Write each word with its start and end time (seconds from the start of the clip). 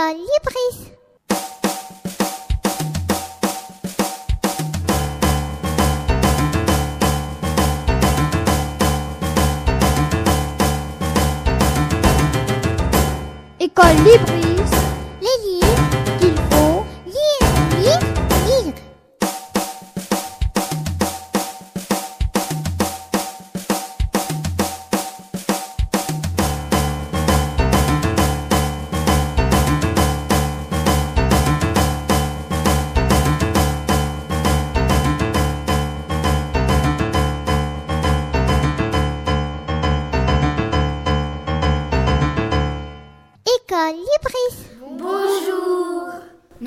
École 0.00 0.16
Libris. 0.16 0.92
École 13.60 13.96
Libris. 14.04 14.39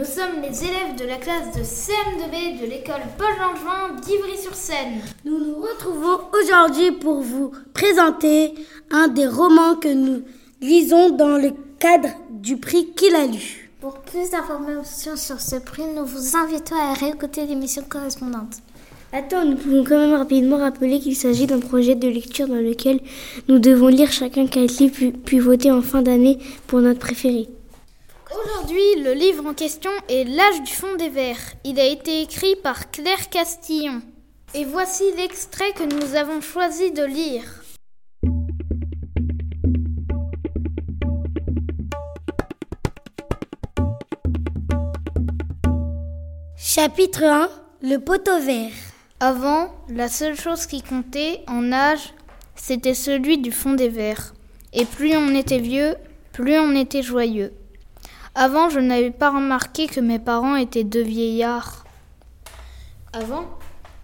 Nous 0.04 0.10
sommes 0.10 0.42
les 0.42 0.66
élèves 0.66 1.00
de 1.00 1.06
la 1.06 1.16
classe 1.16 1.56
de 1.56 1.62
CM2B 1.62 2.60
de 2.60 2.66
l'école 2.66 3.04
Paul 3.18 3.30
Langevin 3.40 4.02
d'Ivry-sur-Seine. 4.02 5.00
Nous 5.24 5.38
nous 5.40 5.62
retrouvons 5.62 6.20
aujourd'hui 6.38 6.92
pour 6.92 7.22
vous 7.22 7.54
présenter 7.74 8.54
un 8.92 9.08
des 9.08 9.28
romans 9.28 9.76
que 9.78 9.88
nous 9.88 10.24
lisons 10.60 11.12
dans 11.12 11.38
le 11.38 11.52
cadre 11.80 12.10
du 12.32 12.58
prix 12.58 12.88
qu'il 12.98 13.16
a 13.16 13.28
lu. 13.28 13.72
Pour 13.80 14.00
plus 14.00 14.30
d'informations 14.30 15.16
sur 15.16 15.40
ce 15.40 15.56
prix, 15.56 15.86
nous 15.96 16.06
vous 16.06 16.36
invitons 16.36 16.76
à 16.76 16.92
réécouter 16.96 17.46
l'émission 17.46 17.84
correspondante. 17.88 18.58
Attends, 19.14 19.46
nous 19.46 19.56
pouvons 19.56 19.86
quand 19.86 20.00
même 20.00 20.16
rapidement 20.18 20.58
rappeler 20.58 21.00
qu'il 21.00 21.16
s'agit 21.16 21.48
d'un 21.48 21.60
projet 21.60 21.96
de 21.96 22.10
lecture 22.10 22.50
dans 22.50 22.56
lequel 22.56 23.00
nous 23.48 23.60
devons 23.60 23.88
lire 23.88 24.12
chacun 24.12 24.48
quatre 24.48 24.80
livres 24.80 24.96
puis, 24.96 25.12
puis 25.14 25.40
voter 25.40 25.72
en 25.72 25.82
fin 25.82 26.02
d'année 26.02 26.40
pour 26.68 26.82
notre 26.82 27.00
préféré. 27.00 27.48
Aujourd'hui, 28.36 28.96
le 29.04 29.14
livre 29.14 29.46
en 29.46 29.54
question 29.54 29.92
est 30.10 30.24
L'âge 30.24 30.64
du 30.64 30.72
fond 30.72 30.96
des 30.96 31.10
vers. 31.10 31.38
Il 31.64 31.80
a 31.80 31.86
été 31.86 32.22
écrit 32.22 32.56
par 32.56 32.90
Claire 32.90 33.30
Castillon. 33.30 34.02
Et 34.56 34.66
voici 34.66 35.04
l'extrait 35.18 35.72
que 35.74 35.84
nous 35.84 36.16
avons 36.16 36.42
choisi 36.42 36.92
de 36.92 37.04
lire. 37.04 37.44
Chapitre 46.56 47.24
1 47.24 47.50
Le 47.84 47.98
poteau 47.98 48.40
vert. 48.40 48.72
Avant, 49.20 49.70
la 49.90 50.08
seule 50.08 50.40
chose 50.40 50.66
qui 50.66 50.82
comptait 50.82 51.42
en 51.48 51.72
âge, 51.72 52.16
c'était 52.56 52.96
celui 52.96 53.38
du 53.38 53.52
fond 53.52 53.74
des 53.74 53.90
vers. 53.90 54.34
Et 54.74 54.86
plus 54.86 55.16
on 55.16 55.36
était 55.36 55.60
vieux, 55.60 55.96
plus 56.32 56.58
on 56.58 56.74
était 56.74 57.04
joyeux. 57.04 57.54
Avant, 58.36 58.68
je 58.70 58.80
n'avais 58.80 59.12
pas 59.12 59.30
remarqué 59.30 59.86
que 59.86 60.00
mes 60.00 60.18
parents 60.18 60.56
étaient 60.56 60.84
deux 60.84 61.04
vieillards. 61.04 61.86
Avant, 63.14 63.46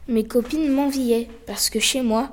mes 0.08 0.24
copines 0.24 0.72
m'enviaient 0.72 1.28
parce 1.48 1.72
que 1.72 1.80
chez 1.80 2.04
moi, 2.04 2.30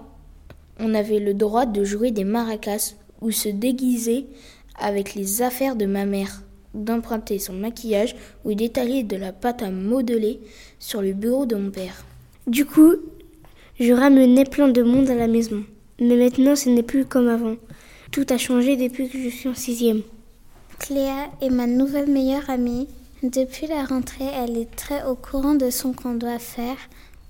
on 0.78 0.92
avait 0.92 1.20
le 1.20 1.32
droit 1.32 1.64
de 1.64 1.84
jouer 1.84 2.10
des 2.10 2.24
maracas 2.24 2.96
ou 3.22 3.30
se 3.30 3.48
déguiser 3.48 4.26
avec 4.78 5.14
les 5.14 5.40
affaires 5.40 5.74
de 5.74 5.86
ma 5.86 6.04
mère, 6.04 6.42
d'emprunter 6.74 7.38
son 7.38 7.54
maquillage 7.54 8.14
ou 8.44 8.52
d'étaler 8.52 9.02
de 9.02 9.16
la 9.16 9.32
pâte 9.32 9.62
à 9.62 9.70
modeler 9.70 10.40
sur 10.78 11.00
le 11.00 11.14
bureau 11.14 11.46
de 11.46 11.56
mon 11.56 11.70
père. 11.70 12.04
Du 12.46 12.66
coup, 12.66 12.96
je 13.80 13.94
ramenais 13.94 14.44
plein 14.44 14.68
de 14.68 14.82
monde 14.82 15.08
à 15.08 15.14
la 15.14 15.28
maison. 15.28 15.64
Mais 15.98 16.16
maintenant, 16.16 16.56
ce 16.56 16.68
n'est 16.68 16.82
plus 16.82 17.06
comme 17.06 17.28
avant. 17.28 17.56
Tout 18.12 18.26
a 18.28 18.36
changé 18.36 18.76
depuis 18.76 19.08
que 19.08 19.18
je 19.18 19.30
suis 19.30 19.48
en 19.48 19.54
sixième. 19.54 20.02
Cléa 20.78 21.30
est 21.40 21.50
ma 21.50 21.66
nouvelle 21.66 22.10
meilleure 22.10 22.48
amie. 22.50 22.88
Depuis 23.22 23.66
la 23.66 23.84
rentrée, 23.84 24.30
elle 24.34 24.56
est 24.56 24.76
très 24.76 25.04
au 25.04 25.14
courant 25.14 25.54
de 25.54 25.70
ce 25.70 25.88
qu'on 25.88 26.14
doit 26.14 26.38
faire 26.38 26.76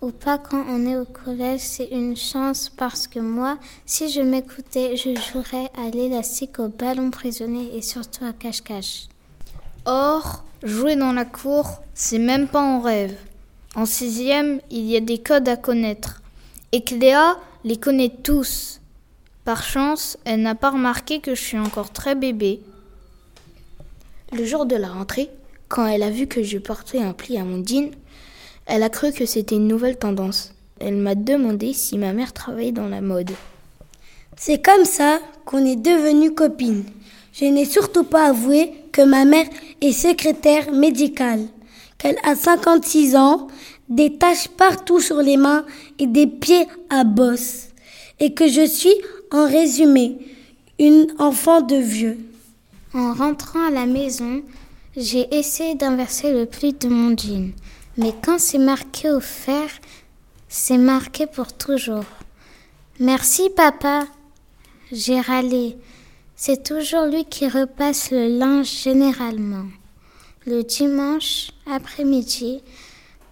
ou 0.02 0.10
pas 0.10 0.36
quand 0.36 0.64
on 0.68 0.86
est 0.86 0.96
au 0.96 1.04
collège. 1.04 1.60
C'est 1.60 1.88
une 1.90 2.16
chance 2.16 2.68
parce 2.68 3.06
que 3.06 3.20
moi, 3.20 3.58
si 3.86 4.10
je 4.10 4.20
m'écoutais, 4.20 4.96
je 4.96 5.14
jouerais 5.14 5.70
à 5.76 5.90
l'élastique, 5.90 6.58
au 6.58 6.68
ballon 6.68 7.10
prisonnier 7.10 7.70
et 7.76 7.82
surtout 7.82 8.24
à 8.24 8.32
cache-cache. 8.32 9.08
Or, 9.84 10.44
jouer 10.62 10.96
dans 10.96 11.12
la 11.12 11.24
cour, 11.24 11.82
c'est 11.94 12.18
même 12.18 12.48
pas 12.48 12.62
en 12.62 12.80
rêve. 12.80 13.16
En 13.74 13.86
sixième, 13.86 14.60
il 14.70 14.84
y 14.84 14.96
a 14.96 15.00
des 15.00 15.18
codes 15.18 15.48
à 15.48 15.56
connaître. 15.56 16.22
Et 16.72 16.82
Cléa 16.82 17.36
les 17.64 17.76
connaît 17.76 18.12
tous. 18.22 18.80
Par 19.44 19.62
chance, 19.62 20.18
elle 20.24 20.42
n'a 20.42 20.56
pas 20.56 20.70
remarqué 20.70 21.20
que 21.20 21.34
je 21.34 21.40
suis 21.40 21.58
encore 21.58 21.92
très 21.92 22.14
bébé. 22.14 22.60
Le 24.32 24.44
jour 24.44 24.66
de 24.66 24.75
la 24.75 24.88
rentrée, 24.88 25.31
quand 25.69 25.87
elle 25.87 26.03
a 26.03 26.10
vu 26.10 26.26
que 26.26 26.42
je 26.42 26.59
portais 26.59 26.98
un 26.98 27.12
pli 27.12 27.38
à 27.38 27.44
mon 27.44 27.64
jean, 27.64 27.92
elle 28.66 28.82
a 28.82 28.88
cru 28.88 29.12
que 29.12 29.25
c'était 29.25 29.54
une 29.54 29.69
nouvelle 29.69 29.98
tendance. 29.98 30.53
Elle 30.81 30.97
m'a 30.97 31.14
demandé 31.14 31.72
si 31.72 31.97
ma 31.97 32.12
mère 32.12 32.32
travaillait 32.32 32.72
dans 32.72 32.88
la 32.88 33.00
mode. 33.00 33.31
C'est 34.37 34.60
comme 34.60 34.84
ça 34.84 35.20
qu'on 35.44 35.64
est 35.64 35.76
devenues 35.76 36.34
copines. 36.34 36.82
Je 37.32 37.44
n'ai 37.44 37.64
surtout 37.64 38.03
pas 38.03 38.26
avoué 38.26 38.72
que 38.91 39.03
ma 39.03 39.25
mère 39.25 39.47
est 39.81 39.92
secrétaire 39.92 40.72
médicale, 40.72 41.47
qu'elle 41.97 42.19
a 42.25 42.34
56 42.34 43.14
ans, 43.14 43.47
des 43.88 44.19
taches 44.19 44.48
partout 44.48 45.00
sur 45.00 45.22
les 45.22 45.37
mains 45.37 45.64
et 46.00 46.08
des 46.08 46.26
pieds 46.26 46.66
à 46.91 47.04
bosse, 47.04 47.69
et 48.19 48.34
que 48.34 48.48
je 48.48 48.66
suis, 48.66 48.94
en 49.31 49.47
résumé, 49.47 50.19
une 50.81 51.06
enfant 51.20 51.60
de 51.60 51.76
vieux. 51.76 52.19
En 52.96 53.12
rentrant 53.12 53.66
à 53.66 53.70
la 53.70 53.84
maison, 53.84 54.42
j'ai 54.96 55.28
essayé 55.36 55.74
d'inverser 55.74 56.32
le 56.32 56.46
pli 56.46 56.72
de 56.72 56.88
mon 56.88 57.14
jean. 57.14 57.52
Mais 57.98 58.14
quand 58.24 58.38
c'est 58.38 58.56
marqué 58.56 59.10
au 59.10 59.20
fer, 59.20 59.68
c'est 60.48 60.78
marqué 60.78 61.26
pour 61.26 61.52
toujours. 61.52 62.06
Merci 62.98 63.50
papa. 63.54 64.06
J'ai 64.90 65.20
râlé. 65.20 65.76
C'est 66.36 66.62
toujours 66.62 67.04
lui 67.04 67.26
qui 67.26 67.46
repasse 67.46 68.10
le 68.12 68.28
linge 68.38 68.72
généralement. 68.84 69.66
Le 70.46 70.62
dimanche 70.62 71.50
après-midi, 71.70 72.62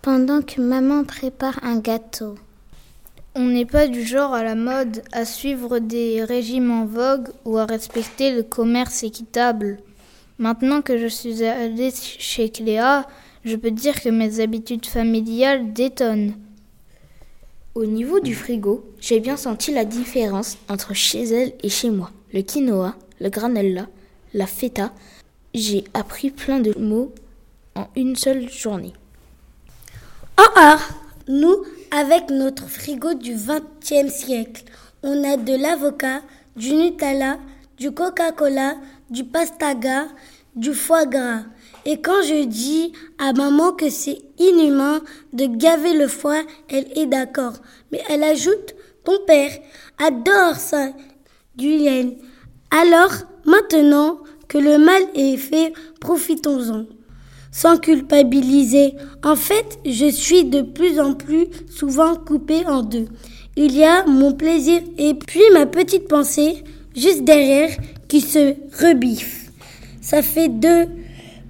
pendant 0.03 0.43
que 0.43 0.61
maman 0.61 1.05
prépare 1.05 1.59
un 1.63 1.79
gâteau. 1.79 2.35
On 3.37 3.47
n'est 3.47 3.67
pas 3.67 3.89
du 3.89 4.05
genre 4.05 4.33
à 4.33 4.45
la 4.45 4.55
mode 4.55 5.03
à 5.11 5.25
suivre 5.25 5.81
des 5.81 6.23
régimes 6.23 6.71
en 6.71 6.87
vogue 6.87 7.31
ou 7.45 7.59
à 7.59 7.67
respecter 7.67 8.31
le 8.31 8.45
commerce 8.45 9.03
équitable. 9.03 9.79
Maintenant 10.39 10.83
que 10.83 10.99
je 10.99 11.09
suis 11.09 11.43
allée 11.45 11.91
chez 11.91 12.49
Cléa, 12.49 13.09
je 13.45 13.57
peux 13.57 13.73
dire 13.73 14.01
que 14.01 14.09
mes 14.09 14.39
habitudes 14.39 14.87
familiales 14.87 15.73
détonnent. 15.73 16.35
Au 17.75 17.87
niveau 17.87 18.21
du 18.21 18.37
frigo, 18.37 18.89
j'ai 19.01 19.19
bien 19.19 19.37
senti 19.37 19.73
la 19.73 19.85
différence 19.85 20.57
entre 20.69 20.95
chez 20.95 21.25
elle 21.25 21.55
et 21.65 21.69
chez 21.69 21.91
moi. 21.91 22.13
Le 22.33 22.43
quinoa, 22.43 22.95
le 23.21 23.31
granella, 23.31 23.89
la 24.33 24.47
feta, 24.47 24.93
j'ai 25.55 25.83
appris 25.93 26.31
plein 26.31 26.61
de 26.61 26.73
mots 26.79 27.13
en 27.75 27.89
une 27.97 28.15
seule 28.15 28.49
journée. 28.49 28.93
Ah 30.37 30.53
ah 30.55 30.79
Nous, 31.27 31.65
avec 31.95 32.29
notre 32.29 32.69
frigo 32.69 33.15
du 33.15 33.35
XXe 33.37 34.13
siècle, 34.13 34.65
on 35.05 35.23
a 35.23 35.37
de 35.37 35.55
l'avocat, 35.55 36.23
du 36.57 36.75
Nutella, 36.75 37.39
du 37.79 37.93
Coca-Cola, 37.93 38.75
du 39.11 39.23
pastaga, 39.23 40.07
du 40.57 40.75
foie 40.75 41.07
gras. 41.07 41.43
Et 41.85 42.01
quand 42.01 42.21
je 42.23 42.47
dis 42.47 42.93
à 43.19 43.33
maman 43.33 43.71
que 43.73 43.91
c'est 43.91 44.19
inhumain 44.39 45.03
de 45.33 45.47
gaver 45.47 45.95
le 45.95 46.09
foie, 46.09 46.43
elle 46.69 46.89
est 46.99 47.07
d'accord. 47.07 47.55
Mais 47.93 48.03
elle 48.09 48.25
ajoute, 48.25 48.75
ton 49.05 49.19
père 49.25 49.53
adore 49.99 50.57
ça, 50.57 50.89
du 51.55 51.79
lait. 51.79 52.17
Alors, 52.73 53.13
maintenant 53.45 54.19
que 54.49 54.59
le 54.59 54.79
mal 54.79 55.03
est 55.15 55.37
fait, 55.37 55.73
profitons-en. 56.01 56.87
Sans 57.57 57.79
culpabiliser. 57.79 58.95
En 59.23 59.37
fait, 59.37 59.79
je 59.87 60.11
suis 60.11 60.45
de 60.45 60.61
plus 60.61 60.99
en 60.99 61.15
plus 61.15 61.47
souvent 61.71 62.17
coupée 62.17 62.67
en 62.67 62.83
deux. 62.83 63.07
Il 63.55 63.77
y 63.77 63.85
a 63.85 64.05
mon 64.07 64.33
plaisir 64.33 64.83
et 64.99 65.15
puis 65.15 65.41
ma 65.53 65.65
petite 65.65 66.09
pensée 66.09 66.65
juste 66.97 67.23
derrière 67.23 67.71
qui 68.09 68.21
se 68.21 68.57
rebiffe. 68.85 69.53
Ça 70.01 70.21
fait 70.21 70.49
deux 70.49 70.89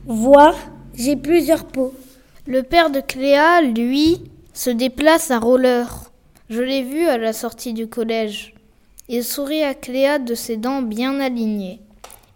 voix, 0.05 0.55
j'ai 0.95 1.17
plusieurs 1.17 1.65
peaux. 1.65 1.95
Le 2.47 2.62
père 2.62 2.91
de 2.91 3.01
Cléa, 3.01 3.62
lui, 3.62 4.19
se 4.53 4.69
déplace 4.69 5.31
à 5.31 5.39
roller. 5.39 5.89
Je 6.51 6.61
l'ai 6.61 6.83
vu 6.83 7.06
à 7.06 7.17
la 7.17 7.33
sortie 7.33 7.73
du 7.73 7.87
collège. 7.87 8.53
Il 9.09 9.25
sourit 9.25 9.62
à 9.62 9.73
Cléa 9.73 10.19
de 10.19 10.35
ses 10.35 10.59
dents 10.59 10.83
bien 10.83 11.19
alignées. 11.19 11.81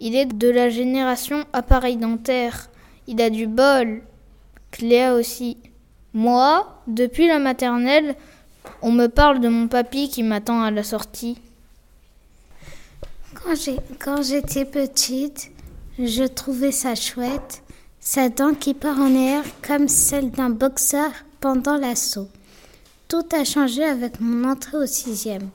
Il 0.00 0.17
est 0.17 0.25
de 0.25 0.49
la 0.49 0.70
génération 0.70 1.44
appareil 1.53 1.99
dentaire. 1.99 2.70
Il 3.08 3.22
a 3.22 3.31
du 3.31 3.46
bol. 3.46 4.02
Cléa 4.70 5.14
aussi. 5.14 5.56
Moi, 6.12 6.82
depuis 6.87 7.26
la 7.26 7.38
maternelle, 7.38 8.14
on 8.82 8.93
me 8.93 9.06
parle 9.06 9.40
de 9.40 9.49
mon 9.49 9.66
papy 9.66 10.10
qui 10.10 10.22
m'attend 10.22 10.62
à 10.62 10.70
la 10.70 10.82
sortie. 10.82 11.38
Quand 13.99 14.22
j'étais 14.22 14.66
petite, 14.66 15.50
je 15.99 16.25
trouvais 16.25 16.70
ça 16.70 16.94
chouette, 16.94 17.62
sa 17.99 18.28
dent 18.28 18.52
qui 18.52 18.75
part 18.75 18.99
en 18.99 19.14
air 19.14 19.43
comme 19.66 19.88
celle 19.88 20.31
d'un 20.31 20.50
boxeur 20.50 21.10
pendant 21.40 21.78
l'assaut. 21.78 22.28
Tout 23.08 23.25
a 23.32 23.44
changé 23.44 23.84
avec 23.84 24.20
mon 24.20 24.50
entrée 24.50 24.76
au 24.76 24.87
sixième. 24.87 25.49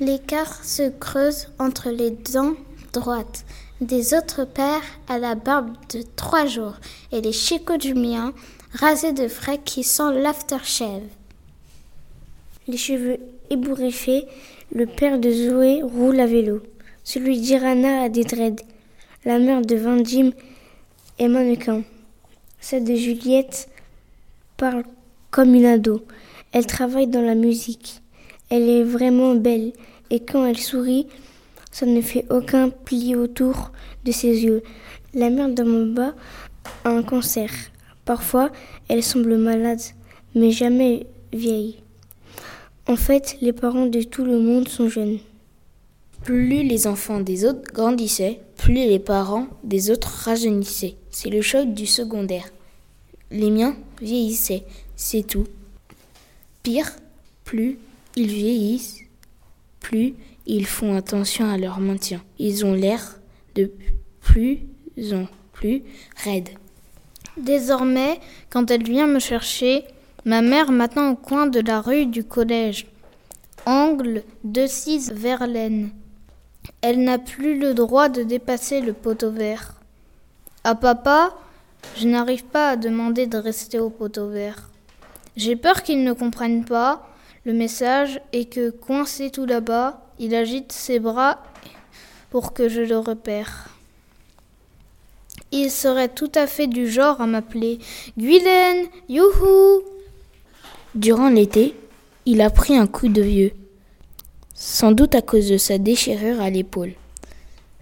L'écart 0.00 0.64
se 0.64 0.88
creuse 0.88 1.46
entre 1.60 1.90
les 1.90 2.10
dents 2.10 2.54
droites 2.92 3.44
des 3.80 4.14
autres 4.14 4.44
pères 4.44 4.82
à 5.08 5.18
la 5.18 5.34
barbe 5.34 5.72
de 5.92 6.02
trois 6.16 6.46
jours 6.46 6.76
et 7.12 7.20
les 7.20 7.32
chicots 7.32 7.76
du 7.76 7.94
mien 7.94 8.32
rasés 8.72 9.12
de 9.12 9.28
frais 9.28 9.60
qui 9.62 9.84
sent 9.84 10.14
l'aftershave. 10.14 11.02
Les 12.68 12.76
cheveux 12.76 13.18
ébouriffés, 13.50 14.26
le 14.72 14.86
père 14.86 15.18
de 15.18 15.30
Zoé 15.30 15.82
roule 15.82 16.20
à 16.20 16.26
vélo. 16.26 16.62
Celui 17.04 17.38
d'Irana 17.38 18.02
a 18.02 18.08
des 18.08 18.24
dreads. 18.24 18.62
La 19.24 19.38
mère 19.38 19.62
de 19.62 19.76
Vandim 19.76 20.32
est 21.18 21.28
mannequin. 21.28 21.82
Celle 22.60 22.84
de 22.84 22.94
Juliette 22.94 23.68
parle 24.56 24.84
comme 25.30 25.54
une 25.54 25.66
ado. 25.66 26.04
Elle 26.52 26.66
travaille 26.66 27.06
dans 27.06 27.22
la 27.22 27.34
musique. 27.34 28.00
Elle 28.50 28.68
est 28.68 28.82
vraiment 28.82 29.34
belle 29.34 29.72
et 30.10 30.20
quand 30.20 30.46
elle 30.46 30.58
sourit, 30.58 31.06
ça 31.76 31.84
ne 31.84 32.00
fait 32.00 32.24
aucun 32.30 32.70
pli 32.70 33.14
autour 33.14 33.70
de 34.06 34.10
ses 34.10 34.44
yeux. 34.44 34.62
La 35.12 35.28
mère 35.28 35.50
de 35.50 36.00
a 36.00 36.88
un 36.88 37.02
cancer. 37.02 37.50
Parfois, 38.06 38.50
elle 38.88 39.02
semble 39.02 39.36
malade, 39.36 39.82
mais 40.34 40.52
jamais 40.52 41.06
vieille. 41.34 41.82
En 42.88 42.96
fait, 42.96 43.36
les 43.42 43.52
parents 43.52 43.84
de 43.84 44.00
tout 44.00 44.24
le 44.24 44.38
monde 44.38 44.68
sont 44.68 44.88
jeunes. 44.88 45.18
Plus 46.24 46.62
les 46.62 46.86
enfants 46.86 47.20
des 47.20 47.44
autres 47.44 47.70
grandissaient, 47.74 48.40
plus 48.56 48.72
les 48.72 48.98
parents 48.98 49.46
des 49.62 49.90
autres 49.90 50.08
rajeunissaient. 50.24 50.96
C'est 51.10 51.28
le 51.28 51.42
choc 51.42 51.74
du 51.74 51.84
secondaire. 51.84 52.48
Les 53.30 53.50
miens 53.50 53.76
vieillissaient, 54.00 54.64
c'est 54.96 55.26
tout. 55.26 55.46
Pire, 56.62 56.90
plus 57.44 57.78
ils 58.16 58.32
vieillissent, 58.32 59.00
plus 59.80 60.14
ils 60.46 60.66
font 60.66 60.96
attention 60.96 61.50
à 61.50 61.58
leur 61.58 61.80
maintien. 61.80 62.22
Ils 62.38 62.64
ont 62.64 62.74
l'air 62.74 63.20
de 63.54 63.72
plus 64.20 64.60
en 65.12 65.26
plus 65.52 65.82
raides. 66.16 66.50
Désormais, 67.36 68.20
quand 68.50 68.70
elle 68.70 68.84
vient 68.84 69.06
me 69.06 69.18
chercher, 69.18 69.84
ma 70.24 70.42
mère 70.42 70.70
m'attend 70.70 71.10
au 71.10 71.16
coin 71.16 71.46
de 71.46 71.60
la 71.60 71.80
rue 71.80 72.06
du 72.06 72.24
collège, 72.24 72.86
angle 73.66 74.22
de 74.44 74.66
6 74.66 75.12
Verlaine. 75.12 75.90
Elle 76.80 77.02
n'a 77.02 77.18
plus 77.18 77.58
le 77.58 77.74
droit 77.74 78.08
de 78.08 78.22
dépasser 78.22 78.80
le 78.80 78.92
poteau 78.92 79.30
vert. 79.30 79.74
À 80.64 80.74
papa, 80.74 81.36
je 81.96 82.08
n'arrive 82.08 82.44
pas 82.44 82.70
à 82.70 82.76
demander 82.76 83.26
de 83.26 83.36
rester 83.38 83.78
au 83.78 83.90
poteau 83.90 84.28
vert. 84.28 84.70
J'ai 85.36 85.56
peur 85.56 85.82
qu'il 85.82 86.02
ne 86.02 86.12
comprenne 86.12 86.64
pas 86.64 87.08
le 87.44 87.52
message 87.52 88.20
et 88.32 88.46
que, 88.46 88.70
coincé 88.70 89.30
tout 89.30 89.46
là-bas, 89.46 90.05
il 90.18 90.34
agite 90.34 90.72
ses 90.72 90.98
bras 90.98 91.42
pour 92.30 92.52
que 92.52 92.68
je 92.68 92.80
le 92.80 92.98
repère. 92.98 93.68
Il 95.52 95.70
serait 95.70 96.08
tout 96.08 96.30
à 96.34 96.46
fait 96.46 96.66
du 96.66 96.90
genre 96.90 97.20
à 97.20 97.26
m'appeler 97.26 97.78
Guylaine, 98.18 98.86
youhou 99.08 99.82
Durant 100.94 101.28
l'été, 101.28 101.74
il 102.24 102.40
a 102.40 102.50
pris 102.50 102.76
un 102.76 102.86
coup 102.86 103.08
de 103.08 103.22
vieux, 103.22 103.52
sans 104.54 104.92
doute 104.92 105.14
à 105.14 105.22
cause 105.22 105.48
de 105.48 105.56
sa 105.56 105.78
déchirure 105.78 106.40
à 106.40 106.50
l'épaule. 106.50 106.94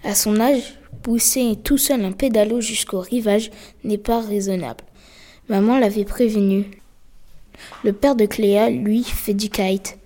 À 0.02 0.14
son 0.14 0.40
âge, 0.40 0.75
pousser 1.02 1.56
tout 1.62 1.78
seul 1.78 2.04
un 2.04 2.12
pédalo 2.12 2.60
jusqu'au 2.60 3.00
rivage 3.00 3.50
n'est 3.84 3.98
pas 3.98 4.20
raisonnable. 4.20 4.84
Maman 5.48 5.78
l'avait 5.78 6.04
prévenu. 6.04 6.64
Le 7.84 7.92
père 7.92 8.16
de 8.16 8.26
Cléa, 8.26 8.69
lui, 8.70 9.04
fait 9.04 9.34
du 9.34 9.48
kite. 9.48 9.98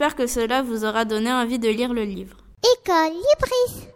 On 0.00 0.02
espère 0.02 0.16
que 0.16 0.26
cela 0.26 0.62
vous 0.62 0.86
aura 0.86 1.04
donné 1.04 1.30
envie 1.30 1.58
de 1.58 1.68
lire 1.68 1.92
le 1.92 2.04
livre. 2.04 2.38
École 2.64 3.12
Libris. 3.12 3.86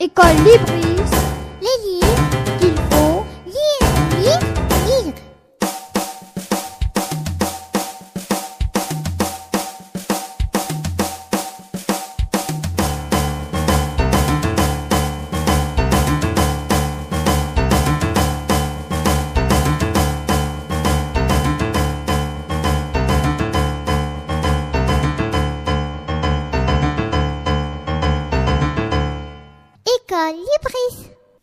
École 0.00 0.36
Libris. 0.46 0.94